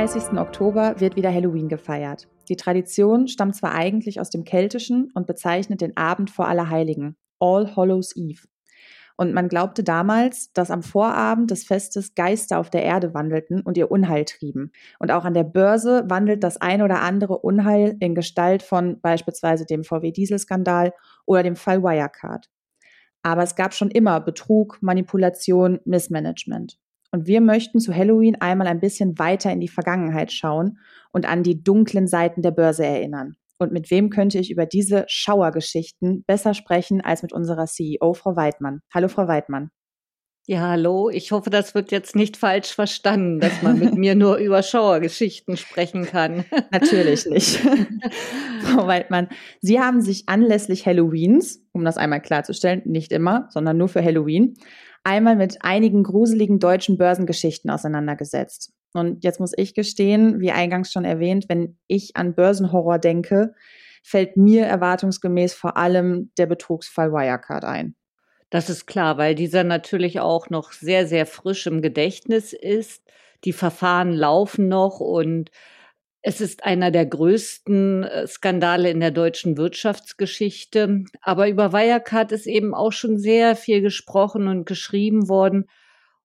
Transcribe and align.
31. 0.00 0.38
Oktober 0.38 0.98
wird 0.98 1.14
wieder 1.16 1.30
Halloween 1.30 1.68
gefeiert. 1.68 2.26
Die 2.48 2.56
Tradition 2.56 3.28
stammt 3.28 3.54
zwar 3.54 3.74
eigentlich 3.74 4.18
aus 4.18 4.30
dem 4.30 4.44
Keltischen 4.44 5.10
und 5.12 5.26
bezeichnet 5.26 5.82
den 5.82 5.94
Abend 5.98 6.30
vor 6.30 6.48
Allerheiligen, 6.48 7.18
All 7.38 7.76
Hallows 7.76 8.16
Eve. 8.16 8.48
Und 9.18 9.34
man 9.34 9.48
glaubte 9.48 9.84
damals, 9.84 10.54
dass 10.54 10.70
am 10.70 10.82
Vorabend 10.82 11.50
des 11.50 11.64
Festes 11.64 12.14
Geister 12.14 12.58
auf 12.58 12.70
der 12.70 12.82
Erde 12.82 13.12
wandelten 13.12 13.60
und 13.60 13.76
ihr 13.76 13.90
Unheil 13.90 14.24
trieben. 14.24 14.72
Und 15.00 15.10
auch 15.10 15.26
an 15.26 15.34
der 15.34 15.44
Börse 15.44 16.04
wandelt 16.08 16.42
das 16.44 16.56
ein 16.56 16.80
oder 16.80 17.02
andere 17.02 17.36
Unheil 17.36 17.98
in 18.00 18.14
Gestalt 18.14 18.62
von 18.62 19.02
beispielsweise 19.02 19.66
dem 19.66 19.84
VW-Dieselskandal 19.84 20.94
oder 21.26 21.42
dem 21.42 21.56
Fall 21.56 21.82
Wirecard. 21.82 22.48
Aber 23.22 23.42
es 23.42 23.54
gab 23.54 23.74
schon 23.74 23.90
immer 23.90 24.18
Betrug, 24.20 24.78
Manipulation, 24.80 25.78
Missmanagement. 25.84 26.78
Und 27.12 27.26
wir 27.26 27.40
möchten 27.40 27.80
zu 27.80 27.94
Halloween 27.94 28.36
einmal 28.40 28.68
ein 28.68 28.80
bisschen 28.80 29.18
weiter 29.18 29.52
in 29.52 29.60
die 29.60 29.68
Vergangenheit 29.68 30.32
schauen 30.32 30.78
und 31.12 31.26
an 31.26 31.42
die 31.42 31.62
dunklen 31.62 32.06
Seiten 32.06 32.42
der 32.42 32.52
Börse 32.52 32.84
erinnern. 32.84 33.36
Und 33.58 33.72
mit 33.72 33.90
wem 33.90 34.10
könnte 34.10 34.38
ich 34.38 34.50
über 34.50 34.64
diese 34.64 35.04
Schauergeschichten 35.08 36.24
besser 36.24 36.54
sprechen 36.54 37.00
als 37.00 37.22
mit 37.22 37.32
unserer 37.32 37.66
CEO, 37.66 38.14
Frau 38.14 38.36
Weidmann? 38.36 38.80
Hallo, 38.94 39.08
Frau 39.08 39.28
Weidmann. 39.28 39.70
Ja, 40.46 40.70
hallo. 40.70 41.10
Ich 41.10 41.32
hoffe, 41.32 41.50
das 41.50 41.74
wird 41.74 41.92
jetzt 41.92 42.16
nicht 42.16 42.36
falsch 42.36 42.74
verstanden, 42.74 43.38
dass 43.38 43.62
man 43.62 43.78
mit 43.78 43.94
mir 43.94 44.14
nur 44.14 44.36
über 44.38 44.62
Schauergeschichten 44.62 45.56
sprechen 45.56 46.06
kann. 46.06 46.44
Natürlich 46.72 47.26
nicht. 47.26 47.56
Frau 48.62 48.86
Weidmann, 48.86 49.28
Sie 49.60 49.78
haben 49.78 50.00
sich 50.00 50.28
anlässlich 50.28 50.86
Halloweens, 50.86 51.62
um 51.72 51.84
das 51.84 51.98
einmal 51.98 52.22
klarzustellen, 52.22 52.82
nicht 52.86 53.12
immer, 53.12 53.48
sondern 53.50 53.76
nur 53.76 53.88
für 53.88 54.02
Halloween, 54.02 54.54
einmal 55.04 55.36
mit 55.36 55.58
einigen 55.62 56.02
gruseligen 56.02 56.58
deutschen 56.58 56.98
Börsengeschichten 56.98 57.70
auseinandergesetzt. 57.70 58.72
Und 58.92 59.22
jetzt 59.24 59.40
muss 59.40 59.52
ich 59.56 59.74
gestehen, 59.74 60.40
wie 60.40 60.50
eingangs 60.50 60.92
schon 60.92 61.04
erwähnt, 61.04 61.46
wenn 61.48 61.78
ich 61.86 62.16
an 62.16 62.34
Börsenhorror 62.34 62.98
denke, 62.98 63.54
fällt 64.02 64.36
mir 64.36 64.66
erwartungsgemäß 64.66 65.54
vor 65.54 65.76
allem 65.76 66.32
der 66.38 66.46
Betrugsfall 66.46 67.12
Wirecard 67.12 67.64
ein. 67.64 67.94
Das 68.50 68.68
ist 68.68 68.86
klar, 68.86 69.16
weil 69.16 69.36
dieser 69.36 69.62
natürlich 69.62 70.18
auch 70.18 70.50
noch 70.50 70.72
sehr, 70.72 71.06
sehr 71.06 71.24
frisch 71.24 71.66
im 71.66 71.82
Gedächtnis 71.82 72.52
ist. 72.52 73.02
Die 73.44 73.52
Verfahren 73.52 74.12
laufen 74.12 74.68
noch 74.68 74.98
und 74.98 75.50
es 76.22 76.40
ist 76.40 76.64
einer 76.64 76.90
der 76.90 77.06
größten 77.06 78.04
äh, 78.04 78.26
Skandale 78.26 78.90
in 78.90 79.00
der 79.00 79.10
deutschen 79.10 79.56
Wirtschaftsgeschichte. 79.56 81.04
Aber 81.22 81.48
über 81.48 81.72
Wirecard 81.72 82.32
ist 82.32 82.46
eben 82.46 82.74
auch 82.74 82.92
schon 82.92 83.18
sehr 83.18 83.56
viel 83.56 83.80
gesprochen 83.80 84.46
und 84.46 84.66
geschrieben 84.66 85.28
worden. 85.28 85.64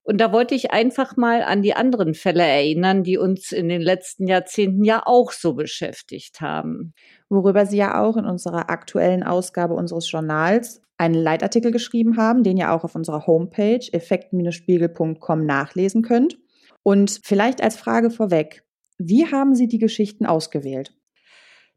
Und 0.03 0.19
da 0.21 0.31
wollte 0.31 0.53
ich 0.53 0.71
einfach 0.71 1.17
mal 1.17 1.41
an 1.41 1.63
die 1.63 1.73
anderen 1.73 2.13
Fälle 2.13 2.43
erinnern, 2.43 3.03
die 3.03 3.17
uns 3.17 3.51
in 3.51 3.69
den 3.69 3.81
letzten 3.81 4.27
Jahrzehnten 4.27 4.83
ja 4.83 5.01
auch 5.03 5.31
so 5.31 5.53
beschäftigt 5.53 6.41
haben. 6.41 6.93
Worüber 7.27 7.65
Sie 7.65 7.77
ja 7.77 8.03
auch 8.03 8.15
in 8.15 8.25
unserer 8.25 8.69
aktuellen 8.69 9.23
Ausgabe 9.23 9.73
unseres 9.73 10.11
Journals 10.11 10.81
einen 10.97 11.15
Leitartikel 11.15 11.71
geschrieben 11.71 12.17
haben, 12.17 12.43
den 12.43 12.57
ihr 12.57 12.71
auch 12.71 12.83
auf 12.83 12.95
unserer 12.95 13.25
Homepage 13.25 13.79
effekt-spiegel.com 13.91 15.45
nachlesen 15.45 16.03
könnt. 16.03 16.37
Und 16.83 17.19
vielleicht 17.23 17.63
als 17.63 17.75
Frage 17.75 18.11
vorweg, 18.11 18.64
wie 18.97 19.31
haben 19.31 19.55
Sie 19.55 19.67
die 19.67 19.79
Geschichten 19.79 20.25
ausgewählt? 20.25 20.93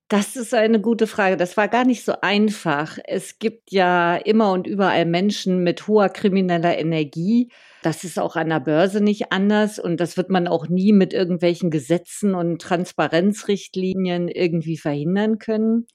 Das 0.09 0.37
ist 0.37 0.55
eine 0.55 0.81
gute 0.81 1.07
Frage. 1.07 1.37
Das 1.37 1.59
war 1.59 1.69
gar 1.69 1.85
nicht 1.85 2.03
so 2.03 2.15
einfach. 2.23 2.99
Es 3.05 3.39
gibt 3.39 3.71
ja 3.73 4.17
immer 4.17 4.53
und 4.53 4.67
überall 4.67 5.05
Menschen 5.05 5.63
mit 5.63 5.87
hoher 5.87 6.09
krimineller 6.09 6.78
Energie. 6.78 7.51
Das 7.83 8.05
ist 8.05 8.19
auch 8.19 8.34
an 8.34 8.49
der 8.49 8.61
Börse 8.61 9.03
nicht 9.03 9.33
anders 9.33 9.78
und 9.78 10.01
das 10.01 10.17
wird 10.17 10.31
man 10.31 10.49
auch 10.49 10.69
nie 10.69 10.95
mit 10.95 11.12
irgendwelchen 11.12 11.71
Gesetzen 11.71 12.34
und 12.34 12.62
Transparenzrichtlinien 12.62 14.28
irgendwie 14.28 14.78
verhindern 14.78 15.39
können. 15.39 15.87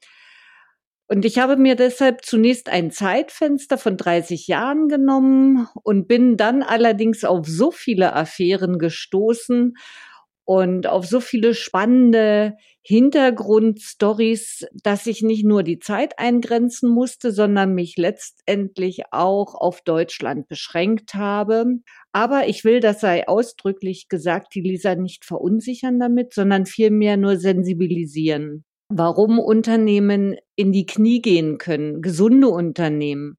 Und 1.08 1.26
ich 1.26 1.40
habe 1.40 1.58
mir 1.58 1.76
deshalb 1.76 2.24
zunächst 2.24 2.70
ein 2.70 2.92
Zeitfenster 2.92 3.80
von 3.80 3.98
30 3.98 4.48
Jahren 4.48 4.90
genommen 4.90 5.68
und 5.84 6.08
bin 6.08 6.38
dann 6.38 6.62
allerdings 6.62 7.24
auf 7.24 7.48
so 7.48 7.72
viele 7.72 8.14
Affären 8.14 8.78
gestoßen 8.78 9.74
und 10.46 10.88
auf 10.88 11.06
so 11.06 11.20
viele 11.20 11.54
spannende 11.54 12.56
Hintergrundstories, 12.82 14.66
dass 14.84 15.08
ich 15.08 15.22
nicht 15.22 15.46
nur 15.46 15.64
die 15.64 15.80
Zeit 15.80 16.20
eingrenzen 16.20 16.90
musste, 16.90 17.32
sondern 17.32 17.74
mich 17.74 17.96
letztendlich 17.98 19.04
auch 19.12 19.56
auf 19.56 19.82
Deutschland 19.82 20.50
beschränkt 20.50 21.16
habe. 21.16 21.66
Aber 22.12 22.48
ich 22.48 22.66
will, 22.66 22.82
das 22.82 23.00
sei 23.00 23.28
ausdrücklich 23.28 24.10
gesagt, 24.10 24.54
die 24.54 24.62
Leser 24.62 24.96
nicht 24.96 25.24
verunsichern 25.24 25.98
damit, 25.98 26.34
sondern 26.34 26.66
vielmehr 26.66 27.16
nur 27.16 27.38
sensibilisieren. 27.38 28.66
Warum 28.90 29.40
Unternehmen 29.40 30.36
in 30.56 30.74
die 30.74 30.86
Knie 30.86 31.22
gehen 31.22 31.58
können, 31.58 32.02
gesunde 32.02 32.50
Unternehmen. 32.50 33.38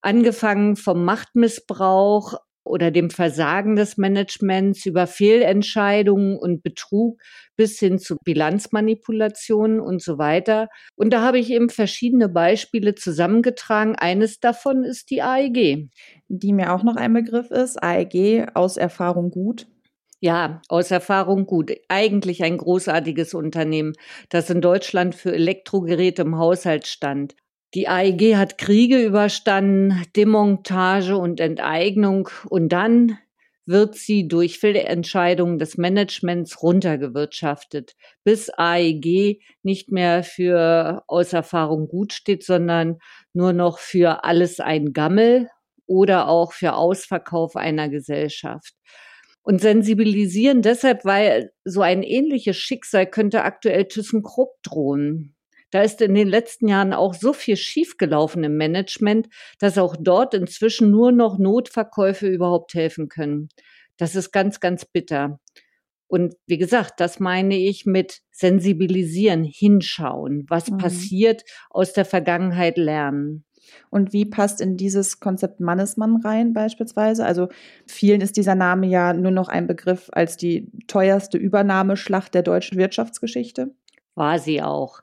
Angefangen 0.00 0.76
vom 0.76 1.04
Machtmissbrauch 1.04 2.34
oder 2.64 2.90
dem 2.90 3.10
Versagen 3.10 3.76
des 3.76 3.96
Managements 3.96 4.86
über 4.86 5.06
Fehlentscheidungen 5.06 6.36
und 6.36 6.62
Betrug 6.62 7.20
bis 7.56 7.78
hin 7.78 7.98
zu 7.98 8.16
Bilanzmanipulationen 8.24 9.80
und 9.80 10.02
so 10.02 10.18
weiter. 10.18 10.68
Und 10.96 11.12
da 11.12 11.22
habe 11.22 11.38
ich 11.38 11.50
eben 11.50 11.68
verschiedene 11.68 12.28
Beispiele 12.28 12.94
zusammengetragen. 12.94 13.96
Eines 13.96 14.40
davon 14.40 14.84
ist 14.84 15.10
die 15.10 15.22
AEG. 15.22 15.88
Die 16.28 16.52
mir 16.52 16.72
auch 16.72 16.82
noch 16.82 16.96
ein 16.96 17.12
Begriff 17.12 17.50
ist. 17.50 17.82
AEG 17.82 18.46
aus 18.54 18.76
Erfahrung 18.76 19.30
gut. 19.30 19.66
Ja, 20.20 20.62
aus 20.68 20.92
Erfahrung 20.92 21.46
gut. 21.46 21.72
Eigentlich 21.88 22.44
ein 22.44 22.56
großartiges 22.56 23.34
Unternehmen, 23.34 23.94
das 24.28 24.50
in 24.50 24.60
Deutschland 24.60 25.16
für 25.16 25.32
Elektrogeräte 25.34 26.22
im 26.22 26.38
Haushalt 26.38 26.86
stand. 26.86 27.34
Die 27.74 27.88
AEG 27.88 28.36
hat 28.36 28.58
Kriege 28.58 29.02
überstanden, 29.02 30.04
Demontage 30.14 31.16
und 31.16 31.40
Enteignung 31.40 32.28
und 32.50 32.68
dann 32.70 33.18
wird 33.64 33.94
sie 33.94 34.28
durch 34.28 34.58
Fehlentscheidungen 34.58 35.58
des 35.58 35.78
Managements 35.78 36.62
runtergewirtschaftet, 36.62 37.94
bis 38.24 38.50
AEG 38.50 39.40
nicht 39.62 39.90
mehr 39.90 40.22
für 40.22 41.02
Auserfahrung 41.06 41.88
gut 41.88 42.12
steht, 42.12 42.44
sondern 42.44 42.98
nur 43.32 43.52
noch 43.52 43.78
für 43.78 44.24
alles 44.24 44.60
ein 44.60 44.92
Gammel 44.92 45.48
oder 45.86 46.28
auch 46.28 46.52
für 46.52 46.74
Ausverkauf 46.74 47.56
einer 47.56 47.88
Gesellschaft. 47.88 48.74
Und 49.42 49.60
sensibilisieren 49.60 50.62
deshalb, 50.62 51.04
weil 51.04 51.52
so 51.64 51.80
ein 51.80 52.02
ähnliches 52.02 52.56
Schicksal 52.56 53.06
könnte 53.06 53.42
aktuell 53.42 53.86
ThyssenKrupp 53.86 54.62
drohen. 54.62 55.34
Da 55.72 55.82
ist 55.82 56.00
in 56.00 56.14
den 56.14 56.28
letzten 56.28 56.68
Jahren 56.68 56.92
auch 56.92 57.14
so 57.14 57.32
viel 57.32 57.56
schiefgelaufen 57.56 58.44
im 58.44 58.56
Management, 58.56 59.28
dass 59.58 59.78
auch 59.78 59.96
dort 59.98 60.34
inzwischen 60.34 60.90
nur 60.90 61.10
noch 61.10 61.38
Notverkäufe 61.38 62.28
überhaupt 62.28 62.74
helfen 62.74 63.08
können. 63.08 63.48
Das 63.96 64.14
ist 64.14 64.30
ganz, 64.32 64.60
ganz 64.60 64.84
bitter. 64.84 65.40
Und 66.08 66.34
wie 66.46 66.58
gesagt, 66.58 67.00
das 67.00 67.20
meine 67.20 67.56
ich 67.56 67.86
mit 67.86 68.20
sensibilisieren, 68.30 69.44
hinschauen, 69.44 70.44
was 70.46 70.70
mhm. 70.70 70.76
passiert, 70.76 71.42
aus 71.70 71.94
der 71.94 72.04
Vergangenheit 72.04 72.76
lernen. 72.76 73.46
Und 73.88 74.12
wie 74.12 74.26
passt 74.26 74.60
in 74.60 74.76
dieses 74.76 75.20
Konzept 75.20 75.60
Mannesmann 75.60 76.16
rein 76.16 76.52
beispielsweise? 76.52 77.24
Also 77.24 77.48
vielen 77.86 78.20
ist 78.20 78.36
dieser 78.36 78.54
Name 78.54 78.88
ja 78.88 79.14
nur 79.14 79.30
noch 79.30 79.48
ein 79.48 79.66
Begriff 79.66 80.10
als 80.12 80.36
die 80.36 80.70
teuerste 80.86 81.38
Übernahmeschlacht 81.38 82.34
der 82.34 82.42
deutschen 82.42 82.76
Wirtschaftsgeschichte. 82.76 83.74
War 84.14 84.38
sie 84.38 84.62
auch. 84.62 85.02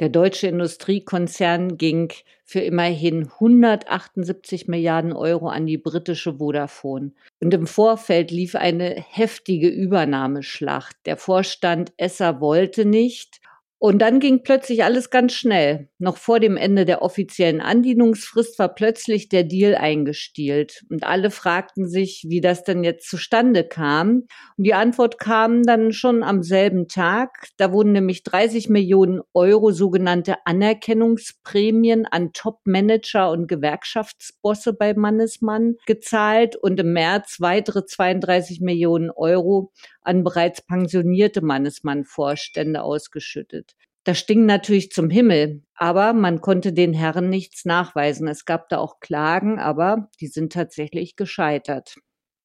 Der 0.00 0.08
deutsche 0.08 0.46
Industriekonzern 0.46 1.76
ging 1.76 2.12
für 2.44 2.60
immerhin 2.60 3.30
178 3.34 4.68
Milliarden 4.68 5.12
Euro 5.12 5.48
an 5.48 5.66
die 5.66 5.76
britische 5.76 6.38
Vodafone. 6.38 7.12
Und 7.40 7.52
im 7.52 7.66
Vorfeld 7.66 8.30
lief 8.30 8.54
eine 8.54 8.94
heftige 9.10 9.68
Übernahmeschlacht. 9.68 10.96
Der 11.04 11.16
Vorstand 11.16 11.92
Esser 11.96 12.40
wollte 12.40 12.84
nicht 12.84 13.40
und 13.80 14.00
dann 14.00 14.18
ging 14.18 14.42
plötzlich 14.42 14.82
alles 14.82 15.08
ganz 15.08 15.34
schnell. 15.34 15.88
Noch 15.98 16.16
vor 16.16 16.40
dem 16.40 16.56
Ende 16.56 16.84
der 16.84 17.00
offiziellen 17.00 17.60
Andienungsfrist 17.60 18.58
war 18.58 18.74
plötzlich 18.74 19.28
der 19.28 19.44
Deal 19.44 19.76
eingestielt. 19.76 20.84
Und 20.90 21.04
alle 21.04 21.30
fragten 21.30 21.88
sich, 21.88 22.24
wie 22.28 22.40
das 22.40 22.64
denn 22.64 22.82
jetzt 22.82 23.08
zustande 23.08 23.62
kam. 23.62 24.24
Und 24.56 24.64
die 24.64 24.74
Antwort 24.74 25.20
kam 25.20 25.62
dann 25.62 25.92
schon 25.92 26.24
am 26.24 26.42
selben 26.42 26.88
Tag. 26.88 27.50
Da 27.56 27.72
wurden 27.72 27.92
nämlich 27.92 28.24
30 28.24 28.68
Millionen 28.68 29.20
Euro 29.32 29.70
sogenannte 29.70 30.38
Anerkennungsprämien 30.44 32.04
an 32.04 32.32
Top-Manager 32.32 33.30
und 33.30 33.46
Gewerkschaftsbosse 33.46 34.72
bei 34.72 34.94
Mannesmann 34.94 35.76
gezahlt 35.86 36.56
und 36.56 36.80
im 36.80 36.92
März 36.92 37.36
weitere 37.38 37.84
32 37.84 38.60
Millionen 38.60 39.12
Euro 39.12 39.70
an 40.08 40.24
bereits 40.24 40.62
pensionierte 40.62 41.42
Mannesmann-Vorstände 41.42 42.82
ausgeschüttet. 42.82 43.74
Das 44.04 44.18
sting 44.18 44.46
natürlich 44.46 44.90
zum 44.90 45.10
Himmel, 45.10 45.62
aber 45.74 46.14
man 46.14 46.40
konnte 46.40 46.72
den 46.72 46.94
Herren 46.94 47.28
nichts 47.28 47.66
nachweisen. 47.66 48.26
Es 48.26 48.46
gab 48.46 48.70
da 48.70 48.78
auch 48.78 49.00
Klagen, 49.00 49.58
aber 49.58 50.08
die 50.18 50.28
sind 50.28 50.52
tatsächlich 50.52 51.14
gescheitert. 51.14 51.96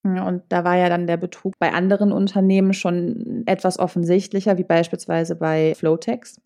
Und 0.03 0.43
da 0.49 0.65
war 0.65 0.75
ja 0.75 0.89
dann 0.89 1.07
der 1.07 1.15
Betrug 1.15 1.53
bei 1.59 1.71
anderen 1.71 2.11
Unternehmen 2.11 2.73
schon 2.73 3.43
etwas 3.45 3.79
offensichtlicher, 3.79 4.57
wie 4.57 4.65
beispielsweise 4.65 5.37
bei 5.37 5.73
Flotex. 5.75 6.41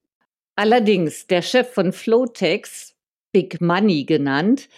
Allerdings, 0.55 1.25
der 1.25 1.41
Chef 1.41 1.73
von 1.73 1.93
Flotex, 1.93 2.93
Big 3.31 3.59
Money 3.59 4.05
genannt, 4.05 4.69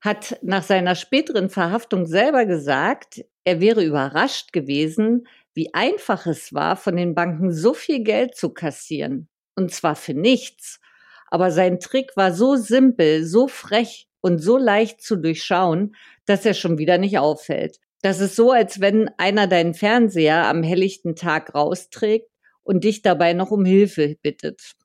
hat 0.00 0.38
nach 0.42 0.62
seiner 0.62 0.94
späteren 0.94 1.50
Verhaftung 1.50 2.06
selber 2.06 2.46
gesagt, 2.46 3.24
er 3.42 3.60
wäre 3.60 3.82
überrascht 3.82 4.52
gewesen, 4.52 5.26
wie 5.58 5.74
einfach 5.74 6.26
es 6.26 6.54
war, 6.54 6.76
von 6.76 6.94
den 6.94 7.16
Banken 7.16 7.52
so 7.52 7.74
viel 7.74 8.04
Geld 8.04 8.36
zu 8.36 8.50
kassieren. 8.50 9.28
Und 9.56 9.74
zwar 9.74 9.96
für 9.96 10.14
nichts. 10.14 10.78
Aber 11.26 11.50
sein 11.50 11.80
Trick 11.80 12.16
war 12.16 12.32
so 12.32 12.54
simpel, 12.54 13.26
so 13.26 13.48
frech 13.48 14.06
und 14.20 14.38
so 14.38 14.56
leicht 14.56 15.02
zu 15.02 15.16
durchschauen, 15.16 15.96
dass 16.26 16.46
er 16.46 16.54
schon 16.54 16.78
wieder 16.78 16.96
nicht 16.96 17.18
auffällt. 17.18 17.80
Das 18.02 18.20
ist 18.20 18.36
so, 18.36 18.52
als 18.52 18.80
wenn 18.80 19.10
einer 19.18 19.48
deinen 19.48 19.74
Fernseher 19.74 20.46
am 20.46 20.62
helllichten 20.62 21.16
Tag 21.16 21.56
rausträgt 21.56 22.30
und 22.62 22.84
dich 22.84 23.02
dabei 23.02 23.32
noch 23.32 23.50
um 23.50 23.64
Hilfe 23.64 24.16
bittet. 24.22 24.76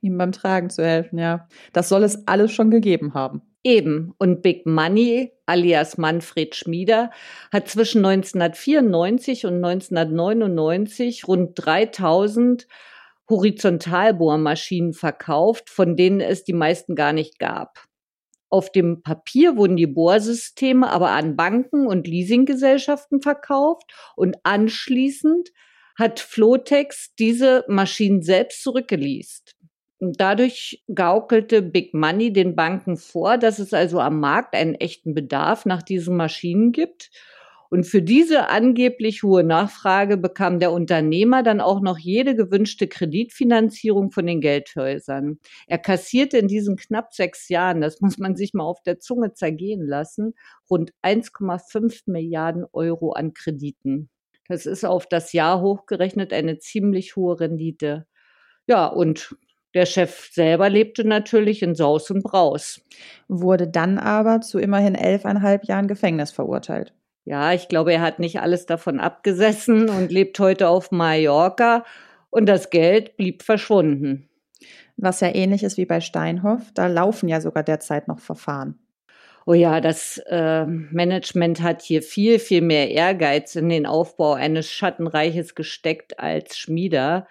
Ihm 0.00 0.18
beim 0.18 0.32
Tragen 0.32 0.68
zu 0.68 0.84
helfen, 0.84 1.20
ja. 1.20 1.46
Das 1.72 1.88
soll 1.88 2.02
es 2.02 2.26
alles 2.26 2.50
schon 2.50 2.72
gegeben 2.72 3.14
haben. 3.14 3.42
Eben. 3.64 4.14
Und 4.18 4.42
Big 4.42 4.66
Money, 4.66 5.32
alias 5.46 5.98
Manfred 5.98 6.54
Schmieder, 6.54 7.10
hat 7.52 7.68
zwischen 7.68 8.04
1994 8.04 9.46
und 9.46 9.56
1999 9.56 11.26
rund 11.26 11.52
3000 11.54 12.66
Horizontalbohrmaschinen 13.28 14.94
verkauft, 14.94 15.70
von 15.70 15.96
denen 15.96 16.20
es 16.20 16.44
die 16.44 16.54
meisten 16.54 16.94
gar 16.94 17.12
nicht 17.12 17.38
gab. 17.38 17.84
Auf 18.50 18.72
dem 18.72 19.02
Papier 19.02 19.56
wurden 19.56 19.76
die 19.76 19.86
Bohrsysteme 19.86 20.90
aber 20.90 21.10
an 21.10 21.36
Banken 21.36 21.86
und 21.86 22.06
Leasinggesellschaften 22.06 23.20
verkauft 23.20 23.92
und 24.16 24.36
anschließend 24.44 25.50
hat 25.96 26.20
Flotex 26.20 27.14
diese 27.18 27.64
Maschinen 27.68 28.22
selbst 28.22 28.62
zurückgeleast. 28.62 29.56
Dadurch 30.00 30.84
gaukelte 30.94 31.60
Big 31.60 31.92
Money 31.92 32.32
den 32.32 32.54
Banken 32.54 32.96
vor, 32.96 33.36
dass 33.36 33.58
es 33.58 33.74
also 33.74 34.00
am 34.00 34.20
Markt 34.20 34.54
einen 34.54 34.74
echten 34.74 35.14
Bedarf 35.14 35.66
nach 35.66 35.82
diesen 35.82 36.16
Maschinen 36.16 36.70
gibt 36.70 37.10
und 37.70 37.84
für 37.84 38.00
diese 38.00 38.48
angeblich 38.48 39.22
hohe 39.22 39.44
Nachfrage 39.44 40.16
bekam 40.16 40.58
der 40.58 40.72
Unternehmer 40.72 41.42
dann 41.42 41.60
auch 41.60 41.80
noch 41.80 41.98
jede 41.98 42.34
gewünschte 42.34 42.88
Kreditfinanzierung 42.88 44.10
von 44.10 44.26
den 44.26 44.40
Geldhäusern. 44.40 45.38
Er 45.66 45.78
kassierte 45.78 46.38
in 46.38 46.48
diesen 46.48 46.76
knapp 46.76 47.12
sechs 47.12 47.48
Jahren, 47.48 47.80
das 47.80 48.00
muss 48.00 48.18
man 48.18 48.36
sich 48.36 48.54
mal 48.54 48.64
auf 48.64 48.82
der 48.82 49.00
Zunge 49.00 49.34
zergehen 49.34 49.86
lassen, 49.86 50.34
rund 50.70 50.92
1,5 51.02 52.04
Milliarden 52.06 52.64
Euro 52.72 53.12
an 53.12 53.34
Krediten. 53.34 54.08
Das 54.48 54.64
ist 54.64 54.86
auf 54.86 55.06
das 55.06 55.34
Jahr 55.34 55.60
hochgerechnet 55.60 56.32
eine 56.32 56.58
ziemlich 56.58 57.16
hohe 57.16 57.38
Rendite. 57.38 58.06
Ja, 58.66 58.86
und 58.86 59.36
der 59.74 59.86
Chef 59.86 60.30
selber 60.32 60.68
lebte 60.68 61.06
natürlich 61.06 61.62
in 61.62 61.74
Saus 61.74 62.10
und 62.10 62.22
Braus. 62.22 62.80
Wurde 63.28 63.68
dann 63.68 63.98
aber 63.98 64.40
zu 64.40 64.58
immerhin 64.58 64.94
elfeinhalb 64.94 65.64
Jahren 65.66 65.88
Gefängnis 65.88 66.30
verurteilt. 66.30 66.94
Ja, 67.24 67.52
ich 67.52 67.68
glaube, 67.68 67.92
er 67.92 68.00
hat 68.00 68.18
nicht 68.18 68.40
alles 68.40 68.64
davon 68.64 69.00
abgesessen 69.00 69.90
und 69.90 70.10
lebt 70.10 70.38
heute 70.40 70.68
auf 70.68 70.90
Mallorca 70.90 71.84
und 72.30 72.46
das 72.46 72.70
Geld 72.70 73.16
blieb 73.18 73.42
verschwunden. 73.42 74.28
Was 74.96 75.20
ja 75.20 75.34
ähnlich 75.34 75.62
ist 75.62 75.76
wie 75.76 75.86
bei 75.86 76.00
Steinhoff, 76.00 76.72
da 76.74 76.86
laufen 76.86 77.28
ja 77.28 77.40
sogar 77.40 77.62
derzeit 77.62 78.08
noch 78.08 78.18
Verfahren. 78.18 78.78
Oh 79.46 79.54
ja, 79.54 79.80
das 79.80 80.18
äh, 80.26 80.66
Management 80.66 81.62
hat 81.62 81.82
hier 81.82 82.02
viel, 82.02 82.38
viel 82.38 82.60
mehr 82.60 82.90
Ehrgeiz 82.90 83.56
in 83.56 83.68
den 83.68 83.86
Aufbau 83.86 84.34
eines 84.34 84.70
Schattenreiches 84.70 85.54
gesteckt 85.54 86.18
als 86.18 86.58
Schmieder. 86.58 87.26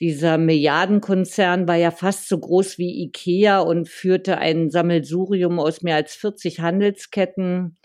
Dieser 0.00 0.36
Milliardenkonzern 0.38 1.66
war 1.66 1.76
ja 1.76 1.90
fast 1.90 2.28
so 2.28 2.38
groß 2.38 2.78
wie 2.78 3.04
Ikea 3.04 3.60
und 3.60 3.88
führte 3.88 4.38
ein 4.38 4.70
Sammelsurium 4.70 5.58
aus 5.58 5.82
mehr 5.82 5.96
als 5.96 6.14
40 6.14 6.60
Handelsketten 6.60 7.78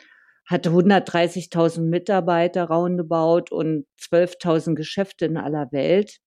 hatte 0.51 0.71
130.000 0.71 1.81
Mitarbeiter 1.81 2.65
roundabout 2.65 3.55
und 3.55 3.85
12.000 3.99 4.75
Geschäfte 4.75 5.25
in 5.25 5.37
aller 5.37 5.71
Welt. 5.71 6.17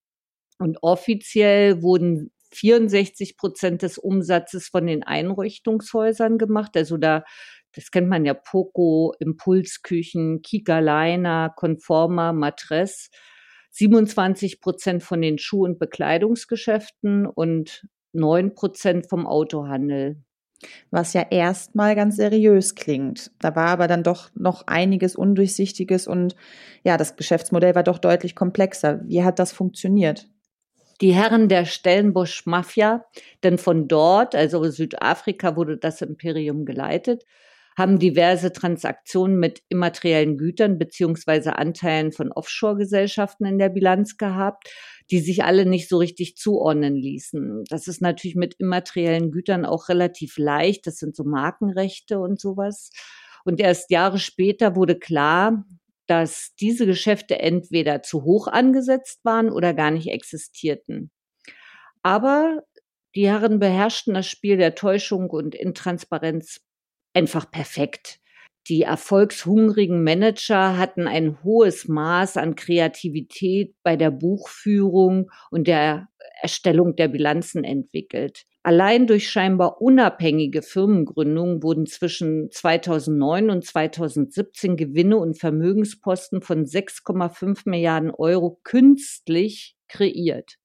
Und 0.59 0.79
offiziell 0.83 1.83
wurden 1.83 2.33
64 2.53 3.37
Prozent 3.37 3.83
des 3.83 3.99
Umsatzes 3.99 4.69
von 4.69 4.87
den 4.87 5.03
Einrichtungshäusern 5.03 6.39
gemacht. 6.39 6.77
Also 6.77 6.97
da, 6.97 7.25
das 7.75 7.91
kennt 7.91 8.09
man 8.09 8.25
ja, 8.25 8.35
Poco, 8.35 9.15
Impulsküchen, 9.19 10.41
Kika 10.43 10.79
Liner, 10.79 11.53
Conforma, 11.55 12.33
Matress. 12.33 13.11
27 13.75 14.61
Prozent 14.61 15.03
von 15.03 15.21
den 15.21 15.39
Schuh- 15.39 15.65
und 15.65 15.79
Bekleidungsgeschäften 15.79 17.27
und 17.27 17.87
9 18.13 18.55
Prozent 18.55 19.09
vom 19.09 19.27
Autohandel 19.27 20.25
was 20.91 21.13
ja 21.13 21.27
erstmal 21.31 21.95
ganz 21.95 22.17
seriös 22.17 22.75
klingt. 22.75 23.31
Da 23.41 23.55
war 23.57 23.69
aber 23.69 23.89
dann 23.89 24.03
doch 24.03 24.31
noch 24.35 24.67
einiges 24.67 25.17
Undurchsichtiges 25.17 26.07
und 26.07 26.37
ja, 26.85 26.97
das 26.97 27.17
Geschäftsmodell 27.17 27.75
war 27.75 27.83
doch 27.83 27.99
deutlich 27.99 28.35
komplexer. 28.35 29.01
Wie 29.05 29.25
hat 29.25 29.39
das 29.39 29.53
funktioniert? 29.53 30.27
Die 31.01 31.13
Herren 31.13 31.49
der 31.49 31.65
Stellenbosch 31.65 32.47
Mafia, 32.47 33.05
denn 33.43 33.59
von 33.59 33.89
dort, 33.89 34.35
also 34.35 34.63
Südafrika, 34.65 35.57
wurde 35.57 35.77
das 35.77 36.01
Imperium 36.03 36.65
geleitet, 36.65 37.25
haben 37.77 37.99
diverse 37.99 38.53
Transaktionen 38.53 39.39
mit 39.39 39.63
immateriellen 39.69 40.39
Gütern 40.39 40.79
beziehungsweise 40.79 41.57
Anteilen 41.57 42.13
von 42.13 42.31
Offshore-Gesellschaften 42.31 43.45
in 43.47 43.59
der 43.59 43.69
Bilanz 43.69 44.17
gehabt, 44.17 44.71
die 45.11 45.21
sich 45.21 45.45
alle 45.45 45.67
nicht 45.67 45.89
so 45.89 45.99
richtig 45.99 46.37
zuordnen 46.37 46.95
ließen. 46.95 47.65
Das 47.69 47.89
ist 47.89 48.01
natürlich 48.01 48.37
mit 48.37 48.55
immateriellen 48.59 49.31
Gütern 49.33 49.65
auch 49.65 49.89
relativ 49.89 50.39
leicht. 50.39 50.87
Das 50.87 50.99
sind 50.99 51.17
so 51.17 51.25
Markenrechte 51.25 52.21
und 52.21 52.41
sowas. 52.41 52.91
Und 53.45 53.61
erst 53.61 53.91
Jahre 53.91 54.19
später 54.19 54.77
wurde 54.77 54.99
klar, 54.99 55.65
dass 56.07 56.55
diese 56.61 56.87
Geschäfte 56.87 57.39
entweder 57.39 58.03
zu 58.03 58.25
hoch 58.25 58.47
angesetzt 58.47 59.25
waren 59.25 59.51
oder 59.51 59.75
gar 59.75 59.91
nicht 59.91 60.09
existierten. 60.09 61.11
Aber 62.03 62.63
die 63.15 63.27
Herren 63.29 63.59
beherrschten 63.59 64.15
das 64.15 64.27
Spiel 64.27 64.57
der 64.57 64.75
Täuschung 64.75 65.31
und 65.31 65.55
Intransparenz 65.55 66.61
einfach 67.15 67.51
perfekt. 67.51 68.21
Die 68.69 68.83
erfolgshungrigen 68.83 70.03
Manager 70.03 70.79
hatten 70.79 71.07
ein 71.07 71.43
hohes 71.45 71.87
Maß 71.87 72.39
an 72.39 72.55
Kreativität 72.55 73.75
bei 73.83 73.97
der 73.97 74.11
Buchführung 74.11 75.31
und 75.51 75.69
der 75.69 76.09
Erstellung 76.41 76.97
der 76.97 77.09
Bilanzen 77.09 77.63
entwickelt. 77.63 78.45
Allein 78.63 79.07
durch 79.07 79.29
scheinbar 79.29 79.83
unabhängige 79.83 80.63
Firmengründungen 80.63 81.63
wurden 81.63 81.85
zwischen 81.85 82.51
2009 82.51 83.51
und 83.51 83.67
2017 83.67 84.79
Gewinne 84.79 85.19
und 85.19 85.39
Vermögensposten 85.39 86.41
von 86.41 86.65
6,5 86.65 87.69
Milliarden 87.69 88.11
Euro 88.11 88.59
künstlich 88.65 89.77
kreiert. 89.89 90.57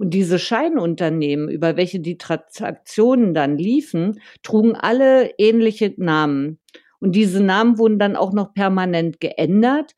Und 0.00 0.14
diese 0.14 0.38
Scheinunternehmen, 0.38 1.50
über 1.50 1.76
welche 1.76 2.00
die 2.00 2.16
Transaktionen 2.16 3.34
dann 3.34 3.58
liefen, 3.58 4.18
trugen 4.42 4.74
alle 4.74 5.34
ähnliche 5.36 5.92
Namen. 5.98 6.58
Und 7.00 7.14
diese 7.14 7.42
Namen 7.42 7.76
wurden 7.76 7.98
dann 7.98 8.16
auch 8.16 8.32
noch 8.32 8.54
permanent 8.54 9.20
geändert. 9.20 9.92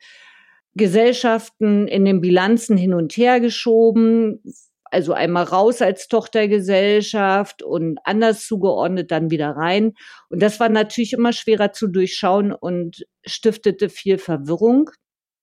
Gesellschaften 0.75 1.87
in 1.87 2.05
den 2.05 2.21
Bilanzen 2.21 2.77
hin 2.77 2.95
und 2.95 3.17
her 3.17 3.39
geschoben, 3.39 4.43
also 4.83 5.13
einmal 5.13 5.45
raus 5.45 5.81
als 5.81 6.09
Tochtergesellschaft 6.09 7.63
und 7.63 8.01
anders 8.03 8.45
zugeordnet 8.45 9.13
dann 9.13 9.31
wieder 9.31 9.51
rein. 9.51 9.93
Und 10.31 10.43
das 10.43 10.59
war 10.59 10.69
natürlich 10.69 11.13
immer 11.13 11.33
schwerer 11.33 11.71
zu 11.71 11.87
durchschauen 11.87 12.53
und 12.53 13.07
stiftete 13.25 13.89
viel 13.89 14.19
Verwirrung. 14.19 14.91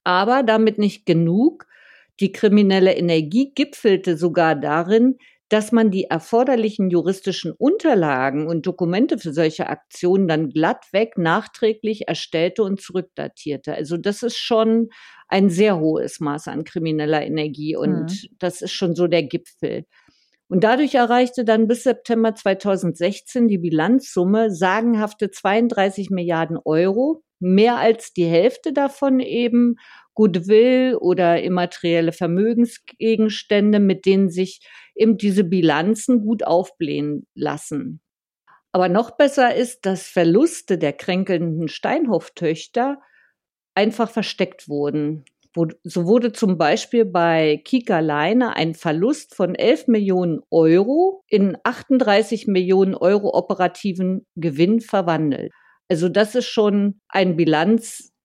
Aber 0.04 0.44
damit 0.44 0.80
nicht 0.80 1.06
genug. 1.06 1.66
Die 2.20 2.32
kriminelle 2.32 2.96
Energie 2.96 3.52
gipfelte 3.54 4.18
sogar 4.18 4.56
darin, 4.56 5.18
dass 5.50 5.72
man 5.72 5.90
die 5.90 6.04
erforderlichen 6.04 6.92
juristischen 6.92 7.52
Unterlagen 7.52 8.48
und 8.48 8.68
Dokumente 8.68 9.18
für 9.18 9.34
solche 9.34 9.68
Aktionen 9.68 10.28
dann 10.28 10.50
glattweg 10.50 11.18
nachträglich 11.18 12.08
erstellte 12.08 12.64
und 12.64 12.80
zurückdatierte. 12.82 13.74
Also 13.74 13.98
das 13.98 14.22
ist 14.22 14.38
schon 14.38 14.90
ein 15.28 15.50
sehr 15.50 15.80
hohes 15.80 16.20
Maß 16.20 16.48
an 16.50 16.64
krimineller 16.64 17.24
Energie 17.24 17.76
und 17.76 18.12
mhm. 18.12 18.36
das 18.38 18.62
ist 18.62 18.74
schon 18.74 18.96
so 18.96 19.08
der 19.08 19.24
Gipfel. 19.24 19.86
Und 20.50 20.64
dadurch 20.64 20.96
erreichte 20.96 21.46
dann 21.46 21.68
bis 21.68 21.84
September 21.84 22.34
2016 22.34 23.48
die 23.48 23.60
Bilanzsumme 23.60 24.52
sagenhafte 24.52 25.30
32 25.30 26.10
Milliarden 26.10 26.58
Euro, 26.64 27.24
mehr 27.40 27.78
als 27.78 28.14
die 28.14 28.26
Hälfte 28.26 28.74
davon 28.74 29.20
eben 29.20 29.76
Goodwill 30.14 30.96
oder 31.00 31.42
immaterielle 31.42 32.12
Vermögensgegenstände, 32.12 33.80
mit 33.80 34.06
denen 34.06 34.30
sich 34.30 34.62
eben 34.96 35.18
diese 35.18 35.44
Bilanzen 35.44 36.26
gut 36.26 36.46
aufblähen 36.46 37.26
lassen. 37.34 38.02
Aber 38.72 38.90
noch 38.90 39.12
besser 39.12 39.56
ist, 39.56 39.86
dass 39.86 40.08
Verluste 40.08 40.78
der 40.78 40.94
kränkelnden 40.94 41.68
Steinhoff-Töchter 41.68 43.00
einfach 43.74 44.10
versteckt 44.10 44.68
wurden. 44.68 45.26
So 45.84 46.06
wurde 46.06 46.32
zum 46.32 46.58
Beispiel 46.58 47.06
bei 47.06 47.62
Kika 47.66 48.00
Leine 48.00 48.56
ein 48.56 48.76
Verlust 48.76 49.36
von 49.36 49.56
11 49.56 49.88
Millionen 49.88 50.42
Euro 50.52 51.24
in 51.28 51.58
38 51.64 52.46
Millionen 52.48 52.94
Euro 52.94 53.36
operativen 53.36 54.28
Gewinn 54.36 54.80
verwandelt. 54.80 55.52
Also 55.90 56.08
das 56.08 56.36
ist 56.36 56.48
schon 56.48 57.02
ein 57.10 57.36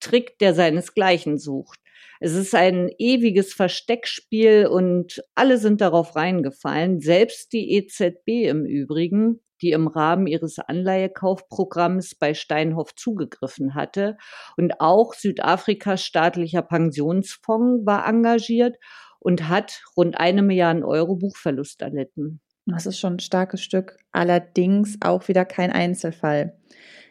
Bilanztrick, 0.04 0.38
der 0.38 0.54
seinesgleichen 0.54 1.38
sucht. 1.38 1.80
Es 2.20 2.34
ist 2.34 2.54
ein 2.54 2.90
ewiges 2.98 3.54
Versteckspiel 3.54 4.66
und 4.66 5.22
alle 5.34 5.58
sind 5.58 5.80
darauf 5.80 6.14
reingefallen, 6.16 7.00
selbst 7.00 7.52
die 7.52 7.72
EZB 7.72 8.48
im 8.48 8.64
Übrigen, 8.64 9.40
die 9.62 9.72
im 9.72 9.88
Rahmen 9.88 10.26
ihres 10.26 10.58
Anleihekaufprogramms 10.58 12.14
bei 12.16 12.34
Steinhoff 12.34 12.94
zugegriffen 12.94 13.74
hatte. 13.74 14.16
Und 14.56 14.80
auch 14.80 15.14
Südafrikas 15.14 16.04
staatlicher 16.04 16.62
Pensionsfonds 16.62 17.86
war 17.86 18.06
engagiert 18.06 18.76
und 19.18 19.48
hat 19.48 19.82
rund 19.96 20.18
eine 20.18 20.42
Milliarde 20.42 20.86
Euro 20.86 21.16
Buchverlust 21.16 21.82
erlitten. 21.82 22.40
Das 22.66 22.86
ist 22.86 22.98
schon 22.98 23.14
ein 23.14 23.20
starkes 23.20 23.62
Stück, 23.62 23.96
allerdings 24.12 24.96
auch 25.02 25.28
wieder 25.28 25.44
kein 25.44 25.70
Einzelfall. 25.70 26.58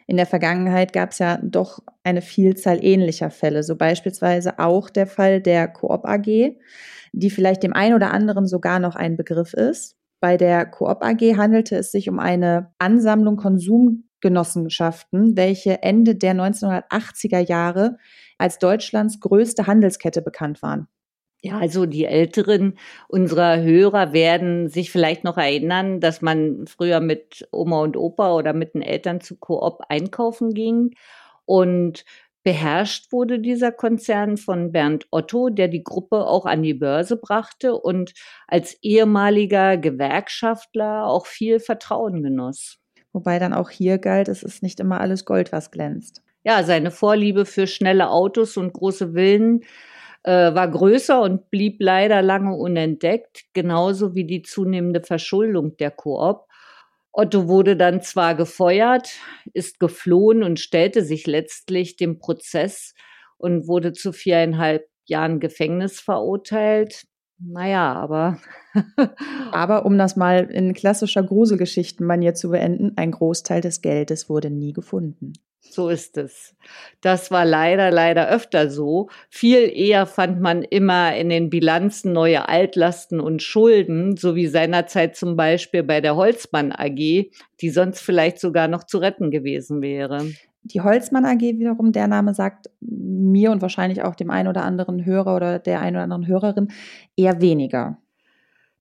In 0.06 0.16
der 0.16 0.26
Vergangenheit 0.26 0.92
gab 0.92 1.12
es 1.12 1.18
ja 1.18 1.38
doch 1.42 1.78
eine 2.02 2.20
Vielzahl 2.20 2.84
ähnlicher 2.84 3.30
Fälle, 3.30 3.62
so 3.62 3.76
beispielsweise 3.76 4.58
auch 4.58 4.90
der 4.90 5.06
Fall 5.06 5.40
der 5.40 5.68
Coop 5.68 6.04
AG, 6.04 6.56
die 7.12 7.30
vielleicht 7.30 7.62
dem 7.62 7.72
einen 7.72 7.94
oder 7.94 8.12
anderen 8.12 8.46
sogar 8.46 8.80
noch 8.80 8.96
ein 8.96 9.16
Begriff 9.16 9.54
ist. 9.54 9.96
Bei 10.20 10.36
der 10.36 10.66
Coop 10.66 11.02
AG 11.02 11.36
handelte 11.36 11.76
es 11.76 11.90
sich 11.90 12.08
um 12.08 12.18
eine 12.18 12.72
Ansammlung 12.78 13.36
Konsumgenossenschaften, 13.36 15.36
welche 15.36 15.82
Ende 15.82 16.16
der 16.16 16.34
1980er 16.34 17.38
Jahre 17.38 17.96
als 18.36 18.58
Deutschlands 18.58 19.20
größte 19.20 19.66
Handelskette 19.66 20.20
bekannt 20.20 20.60
waren. 20.62 20.88
Ja, 21.44 21.58
also 21.58 21.84
die 21.84 22.06
Älteren 22.06 22.78
unserer 23.06 23.60
Hörer 23.60 24.14
werden 24.14 24.70
sich 24.70 24.90
vielleicht 24.90 25.24
noch 25.24 25.36
erinnern, 25.36 26.00
dass 26.00 26.22
man 26.22 26.66
früher 26.66 27.00
mit 27.00 27.46
Oma 27.52 27.82
und 27.82 27.98
Opa 27.98 28.34
oder 28.34 28.54
mit 28.54 28.72
den 28.72 28.80
Eltern 28.80 29.20
zu 29.20 29.36
Coop 29.36 29.82
einkaufen 29.90 30.54
ging 30.54 30.94
und 31.44 32.06
beherrscht 32.44 33.12
wurde 33.12 33.40
dieser 33.40 33.72
Konzern 33.72 34.38
von 34.38 34.72
Bernd 34.72 35.06
Otto, 35.10 35.50
der 35.50 35.68
die 35.68 35.84
Gruppe 35.84 36.26
auch 36.26 36.46
an 36.46 36.62
die 36.62 36.72
Börse 36.72 37.18
brachte 37.18 37.74
und 37.74 38.14
als 38.48 38.78
ehemaliger 38.80 39.76
Gewerkschaftler 39.76 41.06
auch 41.06 41.26
viel 41.26 41.60
Vertrauen 41.60 42.22
genoss. 42.22 42.78
Wobei 43.12 43.38
dann 43.38 43.52
auch 43.52 43.68
hier 43.68 43.98
galt, 43.98 44.28
es 44.28 44.42
ist 44.42 44.62
nicht 44.62 44.80
immer 44.80 44.98
alles 44.98 45.26
Gold, 45.26 45.52
was 45.52 45.70
glänzt. 45.70 46.22
Ja, 46.42 46.62
seine 46.62 46.90
Vorliebe 46.90 47.44
für 47.44 47.66
schnelle 47.66 48.08
Autos 48.08 48.56
und 48.56 48.72
große 48.72 49.12
Villen 49.12 49.60
äh, 50.24 50.54
war 50.54 50.68
größer 50.68 51.20
und 51.20 51.50
blieb 51.50 51.76
leider 51.80 52.22
lange 52.22 52.56
unentdeckt, 52.56 53.44
genauso 53.52 54.14
wie 54.14 54.24
die 54.24 54.42
zunehmende 54.42 55.02
Verschuldung 55.02 55.76
der 55.76 55.90
Koop. 55.90 56.46
Otto 57.12 57.46
wurde 57.46 57.76
dann 57.76 58.02
zwar 58.02 58.34
gefeuert, 58.34 59.10
ist 59.52 59.78
geflohen 59.78 60.42
und 60.42 60.58
stellte 60.58 61.04
sich 61.04 61.26
letztlich 61.28 61.96
dem 61.96 62.18
Prozess 62.18 62.94
und 63.36 63.68
wurde 63.68 63.92
zu 63.92 64.12
viereinhalb 64.12 64.88
Jahren 65.06 65.38
Gefängnis 65.38 66.00
verurteilt. 66.00 67.04
Naja, 67.38 67.92
aber. 67.92 68.38
aber 69.52 69.84
um 69.84 69.98
das 69.98 70.16
mal 70.16 70.50
in 70.50 70.72
klassischer 70.72 71.22
Gruselgeschichtenmanier 71.22 72.34
zu 72.34 72.50
beenden, 72.50 72.94
ein 72.96 73.12
Großteil 73.12 73.60
des 73.60 73.82
Geldes 73.82 74.28
wurde 74.28 74.50
nie 74.50 74.72
gefunden. 74.72 75.34
So 75.70 75.88
ist 75.88 76.16
es. 76.18 76.54
Das 77.00 77.30
war 77.30 77.44
leider, 77.44 77.90
leider 77.90 78.28
öfter 78.28 78.70
so. 78.70 79.08
Viel 79.28 79.70
eher 79.74 80.06
fand 80.06 80.40
man 80.40 80.62
immer 80.62 81.16
in 81.16 81.28
den 81.28 81.50
Bilanzen 81.50 82.12
neue 82.12 82.48
Altlasten 82.48 83.18
und 83.18 83.42
Schulden, 83.42 84.16
so 84.16 84.36
wie 84.36 84.46
seinerzeit 84.46 85.16
zum 85.16 85.36
Beispiel 85.36 85.82
bei 85.82 86.00
der 86.00 86.14
Holzmann 86.14 86.70
AG, 86.70 87.30
die 87.60 87.70
sonst 87.70 88.00
vielleicht 88.00 88.38
sogar 88.38 88.68
noch 88.68 88.84
zu 88.84 88.98
retten 88.98 89.30
gewesen 89.30 89.82
wäre. 89.82 90.24
Die 90.62 90.80
Holzmann 90.80 91.24
AG 91.24 91.40
wiederum, 91.40 91.92
der 91.92 92.06
Name 92.06 92.34
sagt 92.34 92.70
mir 92.80 93.50
und 93.50 93.60
wahrscheinlich 93.60 94.02
auch 94.02 94.14
dem 94.14 94.30
einen 94.30 94.48
oder 94.48 94.64
anderen 94.64 95.04
Hörer 95.04 95.34
oder 95.34 95.58
der 95.58 95.80
einen 95.80 95.96
oder 95.96 96.04
anderen 96.04 96.26
Hörerin 96.26 96.68
eher 97.16 97.40
weniger. 97.40 97.98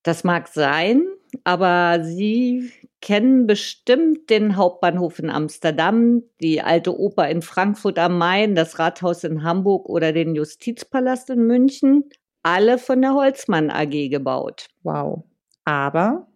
Das 0.03 0.23
mag 0.23 0.47
sein, 0.47 1.03
aber 1.43 2.03
Sie 2.03 2.71
kennen 3.01 3.47
bestimmt 3.47 4.29
den 4.29 4.55
Hauptbahnhof 4.55 5.19
in 5.19 5.29
Amsterdam, 5.29 6.23
die 6.41 6.61
alte 6.61 6.97
Oper 6.97 7.27
in 7.29 7.41
Frankfurt 7.41 7.99
am 7.99 8.17
Main, 8.17 8.55
das 8.55 8.79
Rathaus 8.79 9.23
in 9.23 9.43
Hamburg 9.43 9.89
oder 9.89 10.13
den 10.13 10.35
Justizpalast 10.35 11.29
in 11.29 11.45
München. 11.45 12.09
Alle 12.43 12.77
von 12.77 13.01
der 13.01 13.13
Holzmann 13.13 13.69
AG 13.69 14.09
gebaut. 14.09 14.67
Wow. 14.83 15.23
Aber 15.65 16.27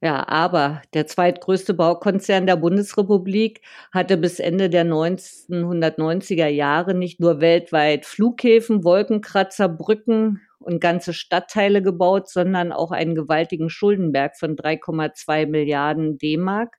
ja, 0.00 0.28
aber 0.28 0.82
der 0.94 1.08
zweitgrößte 1.08 1.74
Baukonzern 1.74 2.46
der 2.46 2.56
Bundesrepublik 2.56 3.62
hatte 3.92 4.16
bis 4.16 4.38
Ende 4.38 4.70
der 4.70 4.84
1990er 4.84 6.46
Jahre 6.46 6.94
nicht 6.94 7.18
nur 7.18 7.40
weltweit 7.40 8.06
Flughäfen, 8.06 8.84
Wolkenkratzer, 8.84 9.68
Brücken 9.68 10.40
und 10.60 10.80
ganze 10.80 11.12
Stadtteile 11.12 11.82
gebaut, 11.82 12.28
sondern 12.28 12.72
auch 12.72 12.90
einen 12.90 13.14
gewaltigen 13.14 13.70
Schuldenberg 13.70 14.36
von 14.36 14.56
3,2 14.56 15.46
Milliarden 15.46 16.18
D-Mark. 16.18 16.76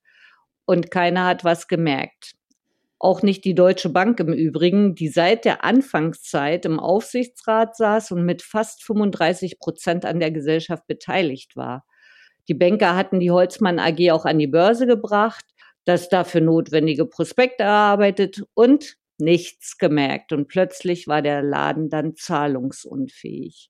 Und 0.65 0.91
keiner 0.91 1.25
hat 1.25 1.43
was 1.43 1.67
gemerkt. 1.67 2.33
Auch 3.00 3.21
nicht 3.21 3.45
die 3.45 3.55
Deutsche 3.55 3.89
Bank 3.89 4.19
im 4.19 4.33
Übrigen, 4.33 4.93
die 4.93 5.07
seit 5.07 5.45
der 5.45 5.63
Anfangszeit 5.63 6.65
im 6.65 6.79
Aufsichtsrat 6.79 7.77
saß 7.77 8.12
und 8.12 8.25
mit 8.25 8.41
fast 8.41 8.83
35 8.83 9.57
Prozent 9.59 10.05
an 10.05 10.19
der 10.19 10.31
Gesellschaft 10.31 10.86
beteiligt 10.86 11.55
war. 11.55 11.86
Die 12.50 12.53
Banker 12.53 12.95
hatten 12.95 13.19
die 13.19 13.31
Holzmann 13.31 13.79
AG 13.79 14.12
auch 14.12 14.25
an 14.25 14.38
die 14.38 14.48
Börse 14.48 14.86
gebracht, 14.86 15.45
das 15.86 16.09
dafür 16.09 16.41
notwendige 16.41 17.05
Prospekt 17.05 17.62
erarbeitet 17.62 18.43
und 18.53 18.98
nichts 19.19 19.77
gemerkt. 19.77 20.33
Und 20.33 20.47
plötzlich 20.47 21.07
war 21.07 21.21
der 21.21 21.41
Laden 21.41 21.89
dann 21.89 22.15
zahlungsunfähig. 22.15 23.69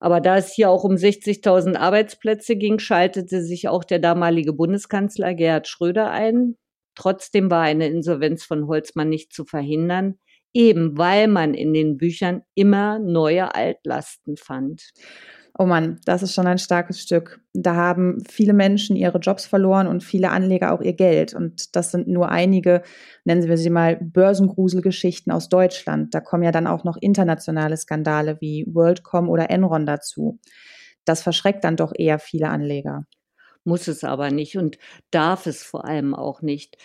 Aber 0.00 0.20
da 0.20 0.38
es 0.38 0.52
hier 0.52 0.70
auch 0.70 0.82
um 0.82 0.94
60.000 0.94 1.76
Arbeitsplätze 1.76 2.56
ging, 2.56 2.78
schaltete 2.78 3.42
sich 3.42 3.68
auch 3.68 3.84
der 3.84 3.98
damalige 3.98 4.54
Bundeskanzler 4.54 5.34
Gerhard 5.34 5.68
Schröder 5.68 6.10
ein. 6.10 6.56
Trotzdem 6.94 7.50
war 7.50 7.62
eine 7.62 7.86
Insolvenz 7.86 8.44
von 8.44 8.66
Holzmann 8.66 9.10
nicht 9.10 9.32
zu 9.32 9.44
verhindern, 9.44 10.18
eben 10.54 10.96
weil 10.96 11.28
man 11.28 11.54
in 11.54 11.74
den 11.74 11.98
Büchern 11.98 12.42
immer 12.54 12.98
neue 12.98 13.54
Altlasten 13.54 14.36
fand. 14.36 14.90
Oh 15.58 15.66
Mann, 15.66 16.00
das 16.04 16.22
ist 16.22 16.34
schon 16.34 16.46
ein 16.46 16.58
starkes 16.58 17.00
Stück. 17.00 17.40
Da 17.52 17.74
haben 17.74 18.22
viele 18.28 18.52
Menschen 18.52 18.96
ihre 18.96 19.18
Jobs 19.18 19.46
verloren 19.46 19.88
und 19.88 20.04
viele 20.04 20.30
Anleger 20.30 20.72
auch 20.72 20.80
ihr 20.80 20.92
Geld. 20.92 21.34
Und 21.34 21.74
das 21.76 21.90
sind 21.90 22.08
nur 22.08 22.30
einige, 22.30 22.82
nennen 23.24 23.46
wir 23.48 23.58
sie 23.58 23.70
mal, 23.70 23.96
Börsengruselgeschichten 24.00 25.32
aus 25.32 25.48
Deutschland. 25.48 26.14
Da 26.14 26.20
kommen 26.20 26.44
ja 26.44 26.52
dann 26.52 26.66
auch 26.66 26.84
noch 26.84 26.96
internationale 26.96 27.76
Skandale 27.76 28.40
wie 28.40 28.64
WorldCom 28.68 29.28
oder 29.28 29.50
Enron 29.50 29.86
dazu. 29.86 30.38
Das 31.04 31.22
verschreckt 31.22 31.64
dann 31.64 31.76
doch 31.76 31.92
eher 31.94 32.18
viele 32.18 32.48
Anleger. 32.48 33.06
Muss 33.64 33.88
es 33.88 34.04
aber 34.04 34.30
nicht 34.30 34.56
und 34.56 34.78
darf 35.10 35.46
es 35.46 35.62
vor 35.62 35.84
allem 35.84 36.14
auch 36.14 36.42
nicht. 36.42 36.76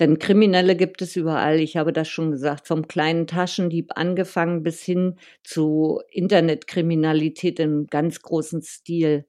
Denn 0.00 0.18
Kriminelle 0.18 0.76
gibt 0.76 1.02
es 1.02 1.16
überall. 1.16 1.58
Ich 1.58 1.76
habe 1.76 1.92
das 1.92 2.08
schon 2.08 2.30
gesagt, 2.30 2.68
vom 2.68 2.86
kleinen 2.86 3.26
Taschendieb 3.26 3.92
angefangen 3.96 4.62
bis 4.62 4.82
hin 4.82 5.16
zu 5.42 6.00
Internetkriminalität 6.10 7.58
im 7.58 7.86
ganz 7.88 8.22
großen 8.22 8.62
Stil. 8.62 9.26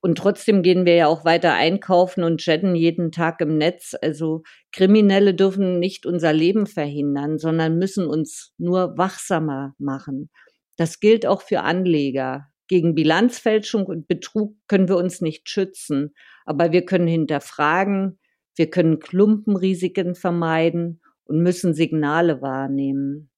Und 0.00 0.18
trotzdem 0.18 0.62
gehen 0.62 0.84
wir 0.84 0.96
ja 0.96 1.06
auch 1.06 1.24
weiter 1.24 1.54
einkaufen 1.54 2.24
und 2.24 2.44
jetten 2.44 2.74
jeden 2.74 3.12
Tag 3.12 3.40
im 3.40 3.56
Netz. 3.56 3.94
Also 4.02 4.42
Kriminelle 4.72 5.34
dürfen 5.34 5.78
nicht 5.78 6.06
unser 6.06 6.32
Leben 6.32 6.66
verhindern, 6.66 7.38
sondern 7.38 7.78
müssen 7.78 8.08
uns 8.08 8.52
nur 8.58 8.98
wachsamer 8.98 9.74
machen. 9.78 10.28
Das 10.76 10.98
gilt 10.98 11.24
auch 11.24 11.42
für 11.42 11.60
Anleger. 11.60 12.48
Gegen 12.66 12.96
Bilanzfälschung 12.96 13.86
und 13.86 14.08
Betrug 14.08 14.56
können 14.66 14.88
wir 14.88 14.96
uns 14.96 15.20
nicht 15.20 15.48
schützen, 15.48 16.14
aber 16.44 16.72
wir 16.72 16.84
können 16.84 17.06
hinterfragen, 17.06 18.18
wir 18.56 18.70
können 18.70 18.98
Klumpenrisiken 19.00 20.14
vermeiden 20.14 21.00
und 21.24 21.42
müssen 21.42 21.74
Signale 21.74 22.42
wahrnehmen. 22.42 23.28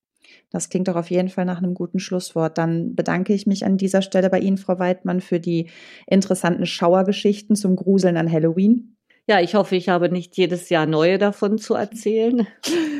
Das 0.50 0.68
klingt 0.68 0.88
doch 0.88 0.96
auf 0.96 1.10
jeden 1.10 1.28
Fall 1.28 1.44
nach 1.44 1.58
einem 1.58 1.74
guten 1.74 1.98
Schlusswort. 1.98 2.58
Dann 2.58 2.94
bedanke 2.94 3.34
ich 3.34 3.46
mich 3.46 3.64
an 3.64 3.76
dieser 3.76 4.02
Stelle 4.02 4.30
bei 4.30 4.40
Ihnen, 4.40 4.56
Frau 4.56 4.78
Weidmann, 4.78 5.20
für 5.20 5.40
die 5.40 5.70
interessanten 6.06 6.66
Schauergeschichten 6.66 7.56
zum 7.56 7.76
Gruseln 7.76 8.16
an 8.16 8.30
Halloween. 8.30 8.96
Ja, 9.26 9.40
ich 9.40 9.54
hoffe, 9.54 9.74
ich 9.76 9.88
habe 9.88 10.10
nicht 10.10 10.36
jedes 10.36 10.68
Jahr 10.68 10.86
neue 10.86 11.16
davon 11.16 11.56
zu 11.58 11.74
erzählen. 11.74 12.46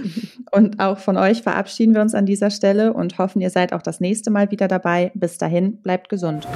Und 0.53 0.81
auch 0.81 0.99
von 0.99 1.17
euch 1.17 1.43
verabschieden 1.43 1.95
wir 1.95 2.01
uns 2.01 2.15
an 2.15 2.27
dieser 2.27 2.51
Stelle 2.51 2.93
und 2.93 3.19
hoffen, 3.19 3.41
ihr 3.41 3.51
seid 3.51 3.73
auch 3.73 3.83
das 3.83 3.99
nächste 3.99 4.31
Mal 4.31 4.53
wieder 4.53 4.69
dabei. 4.69 5.11
Bis 5.15 5.37
dahin, 5.37 5.83
bleibt 5.83 6.09
gesund. 6.09 6.47